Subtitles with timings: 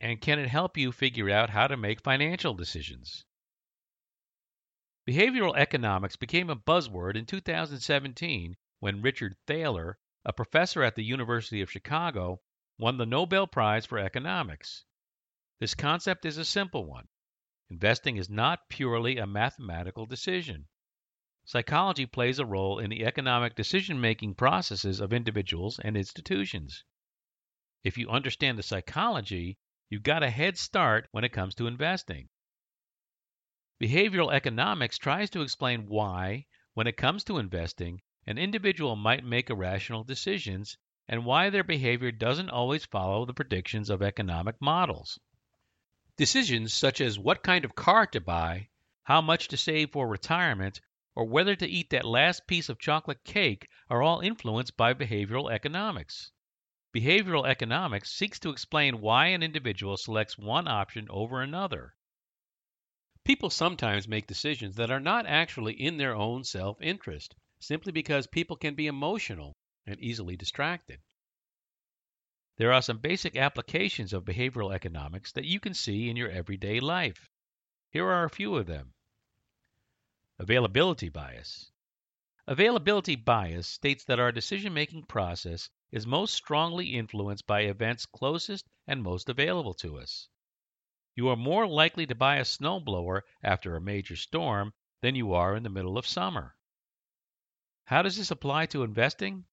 [0.00, 3.24] and can it help you figure out how to make financial decisions?
[5.06, 11.60] Behavioral economics became a buzzword in 2017 when Richard Thaler, a professor at the University
[11.60, 12.40] of Chicago,
[12.78, 14.84] won the Nobel Prize for Economics.
[15.60, 17.08] This concept is a simple one.
[17.70, 20.68] Investing is not purely a mathematical decision.
[21.44, 26.82] Psychology plays a role in the economic decision making processes of individuals and institutions.
[27.82, 29.58] If you understand the psychology,
[29.94, 32.28] you've got a head start when it comes to investing.
[33.80, 39.50] Behavioral economics tries to explain why, when it comes to investing, an individual might make
[39.50, 45.20] irrational decisions and why their behavior doesn't always follow the predictions of economic models.
[46.16, 48.70] Decisions such as what kind of car to buy,
[49.04, 50.80] how much to save for retirement,
[51.14, 55.52] or whether to eat that last piece of chocolate cake are all influenced by behavioral
[55.52, 56.32] economics.
[56.94, 61.96] Behavioral economics seeks to explain why an individual selects one option over another.
[63.24, 68.28] People sometimes make decisions that are not actually in their own self interest, simply because
[68.28, 71.00] people can be emotional and easily distracted.
[72.58, 76.78] There are some basic applications of behavioral economics that you can see in your everyday
[76.78, 77.28] life.
[77.90, 78.94] Here are a few of them.
[80.38, 81.72] Availability bias.
[82.46, 88.68] Availability bias states that our decision making process is most strongly influenced by events closest
[88.84, 90.28] and most available to us.
[91.14, 95.54] You are more likely to buy a snowblower after a major storm than you are
[95.54, 96.56] in the middle of summer.
[97.84, 99.44] How does this apply to investing?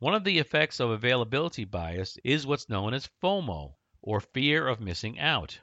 [0.00, 4.80] One of the effects of availability bias is what's known as FOMO, or fear of
[4.80, 5.60] missing out.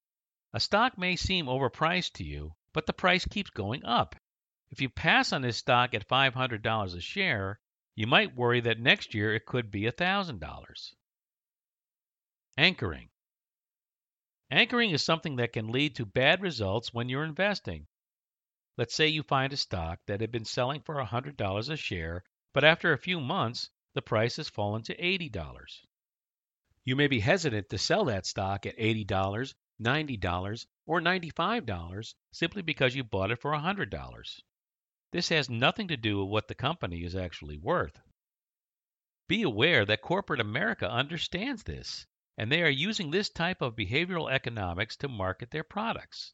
[0.54, 4.16] A stock may seem overpriced to you, but the price keeps going up.
[4.70, 7.60] If you pass on this stock at $500 a share,
[8.00, 10.94] you might worry that next year it could be $1,000.
[12.58, 13.10] Anchoring.
[14.50, 17.86] Anchoring is something that can lead to bad results when you're investing.
[18.78, 22.24] Let's say you find a stock that had been selling for $100 a share,
[22.54, 25.68] but after a few months, the price has fallen to $80.
[26.86, 32.96] You may be hesitant to sell that stock at $80, $90, or $95 simply because
[32.96, 34.40] you bought it for $100.
[35.12, 38.00] This has nothing to do with what the company is actually worth.
[39.28, 42.06] Be aware that corporate America understands this,
[42.38, 46.34] and they are using this type of behavioral economics to market their products.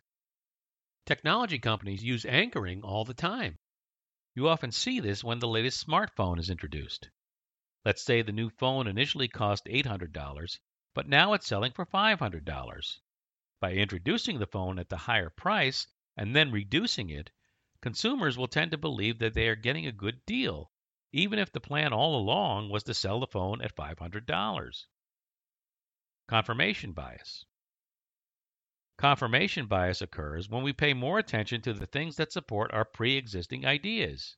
[1.05, 3.57] Technology companies use anchoring all the time.
[4.33, 7.09] You often see this when the latest smartphone is introduced.
[7.85, 10.59] Let's say the new phone initially cost $800,
[10.93, 12.99] but now it's selling for $500.
[13.61, 15.87] By introducing the phone at the higher price
[16.17, 17.31] and then reducing it,
[17.85, 20.71] consumers will tend to believe that they are getting a good deal,
[21.11, 24.85] even if the plan all along was to sell the phone at $500.
[26.27, 27.45] Confirmation bias.
[28.97, 33.17] Confirmation bias occurs when we pay more attention to the things that support our pre
[33.17, 34.35] existing ideas.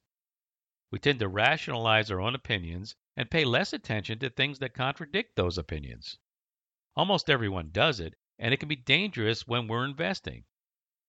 [0.91, 5.37] We tend to rationalize our own opinions and pay less attention to things that contradict
[5.37, 6.17] those opinions.
[6.97, 10.43] Almost everyone does it, and it can be dangerous when we're investing.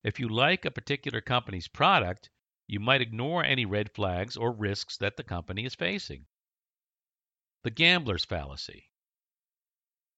[0.04, 2.30] If you like a particular company's product,
[2.68, 6.26] you might ignore any red flags or risks that the company is facing.
[7.64, 8.90] The gambler's fallacy.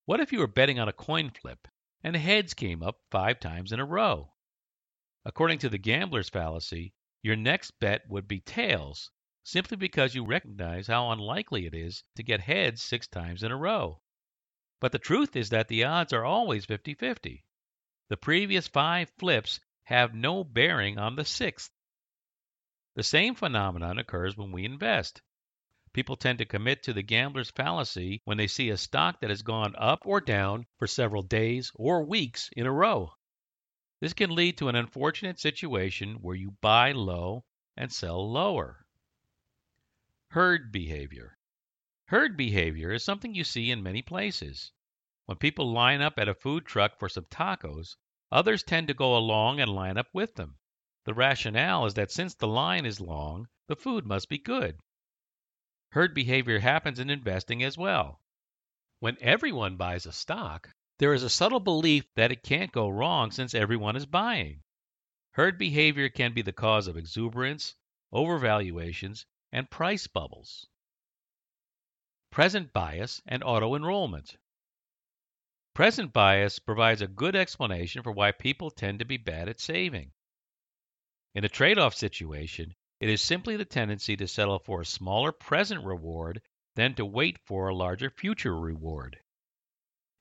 [0.05, 1.67] What if you were betting on a coin flip
[2.03, 4.33] and heads came up five times in a row?
[5.25, 6.93] According to the gambler's fallacy,
[7.23, 9.09] your next bet would be tails
[9.43, 13.57] simply because you recognize how unlikely it is to get heads six times in a
[13.57, 14.03] row.
[14.79, 17.45] But the truth is that the odds are always 50 50.
[18.09, 21.71] The previous five flips have no bearing on the sixth.
[22.95, 25.21] The same phenomenon occurs when we invest.
[25.93, 29.41] People tend to commit to the gambler's fallacy when they see a stock that has
[29.41, 33.13] gone up or down for several days or weeks in a row.
[33.99, 37.43] This can lead to an unfortunate situation where you buy low
[37.75, 38.85] and sell lower.
[40.29, 41.37] Herd behavior.
[42.05, 44.71] Herd behavior is something you see in many places.
[45.25, 47.95] When people line up at a food truck for some tacos,
[48.31, 50.57] others tend to go along and line up with them.
[51.05, 54.79] The rationale is that since the line is long, the food must be good.
[55.91, 58.21] Herd behavior happens in investing as well.
[58.99, 60.69] When everyone buys a stock,
[61.01, 64.61] There is a subtle belief that it can't go wrong since everyone is buying.
[65.31, 67.73] Herd behavior can be the cause of exuberance,
[68.13, 70.67] overvaluations, and price bubbles.
[72.29, 74.37] Present bias and auto enrollment.
[75.81, 80.11] Present bias provides a good explanation for why people tend to be bad at saving.
[81.33, 85.31] In a trade off situation, it is simply the tendency to settle for a smaller
[85.31, 86.39] present reward
[86.75, 89.17] than to wait for a larger future reward.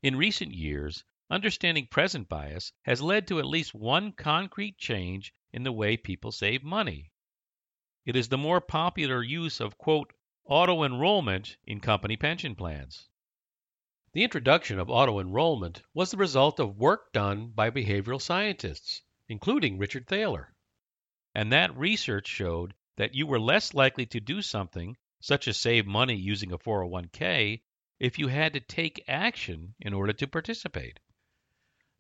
[0.03, 5.63] In recent years, understanding present bias has led to at least one concrete change in
[5.63, 7.13] the way people save money.
[8.07, 10.15] It is the more popular use of, quote,
[10.47, 13.10] auto enrollment in company pension plans.
[14.13, 19.79] The introduction of auto enrollment was the result of work done by behavioral scientists, including
[19.79, 20.53] Richard Thaler.
[21.33, 25.87] And that research showed that you were less likely to do something, such as save
[25.87, 27.63] money using a 401k,
[28.01, 30.99] if you had to take action in order to participate.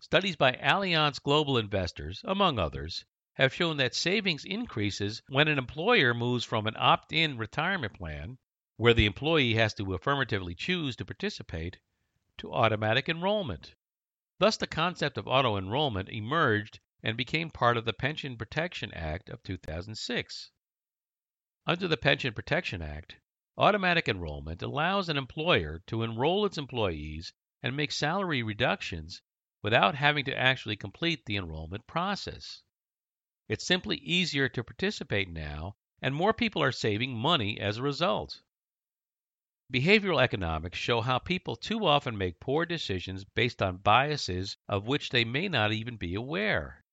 [0.00, 3.04] Studies by Allianz Global Investors, among others,
[3.34, 8.36] have shown that savings increases when an employer moves from an opt in retirement plan,
[8.76, 11.78] where the employee has to affirmatively choose to participate,
[12.40, 13.74] to automatic enrollment.
[14.38, 19.28] Thus, the concept of auto enrollment emerged and became part of the Pension Protection Act
[19.28, 20.50] of 2006.
[21.66, 23.16] Under the Pension Protection Act,
[23.58, 29.20] automatic enrollment allows an employer to enroll its employees and make salary reductions
[29.62, 32.62] without having to actually complete the enrollment process.
[33.48, 38.40] It's simply easier to participate now, and more people are saving money as a result.
[39.72, 45.10] Behavioral economics show how people too often make poor decisions based on biases of which
[45.10, 46.84] they may not even be aware.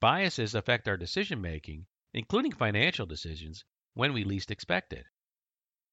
[0.00, 5.04] Biases affect our decision making, including financial decisions, when we least expect it.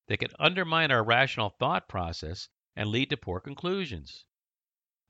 [0.08, 4.24] They can undermine our rational thought process and lead to poor conclusions.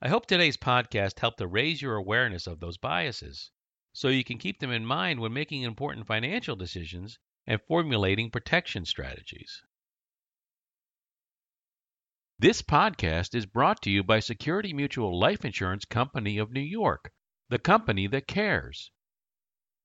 [0.01, 3.51] I hope today's podcast helped to raise your awareness of those biases
[3.93, 8.83] so you can keep them in mind when making important financial decisions and formulating protection
[8.85, 9.61] strategies.
[12.41, 17.11] This podcast is brought to you by Security Mutual Life Insurance Company of New York,
[17.49, 18.89] the company that cares.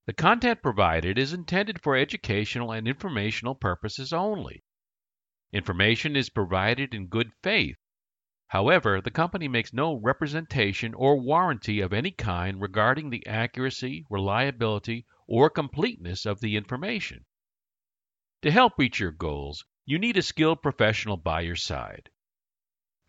[0.07, 4.65] The content provided is intended for educational and informational purposes only.
[5.53, 7.77] Information is provided in good faith.
[8.49, 15.05] However, the company makes no representation or warranty of any kind regarding the accuracy, reliability,
[15.27, 17.27] or completeness of the information.
[18.41, 22.09] To help reach your goals, you need a skilled professional by your side.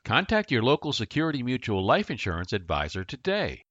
[0.07, 3.65] Contact your local Security Mutual life insurance advisor today.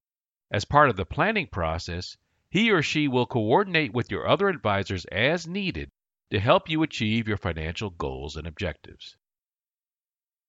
[0.50, 2.14] As part of the planning process,
[2.50, 5.90] he or she will coordinate with your other advisors as needed
[6.30, 9.16] to help you achieve your financial goals and objectives.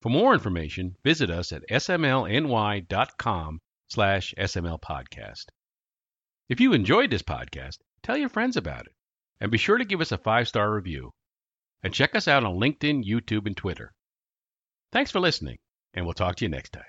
[0.01, 5.45] For more information, visit us at smlny.com slash smlpodcast.
[6.49, 8.95] If you enjoyed this podcast, tell your friends about it,
[9.39, 11.13] and be sure to give us a five-star review.
[11.81, 13.93] And check us out on LinkedIn, YouTube, and Twitter.
[14.91, 15.59] Thanks for listening
[15.93, 16.83] and we'll talk to you next time.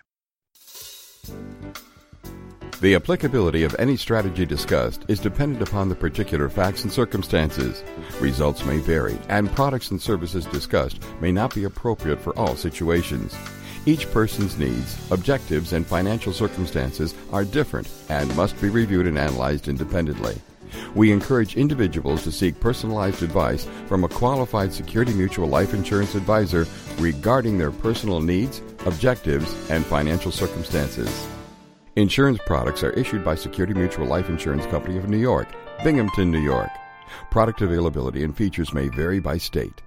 [2.80, 7.82] The applicability of any strategy discussed is dependent upon the particular facts and circumstances.
[8.20, 13.36] Results may vary, and products and services discussed may not be appropriate for all situations.
[13.84, 19.66] Each person's needs, objectives, and financial circumstances are different and must be reviewed and analyzed
[19.66, 20.36] independently.
[20.94, 26.66] We encourage individuals to seek personalized advice from a qualified Security Mutual life insurance advisor
[26.98, 31.26] regarding their personal needs, objectives, and financial circumstances.
[31.96, 35.48] Insurance products are issued by Security Mutual Life Insurance Company of New York,
[35.82, 36.70] Binghamton, New York.
[37.30, 39.82] Product availability and features may vary by state.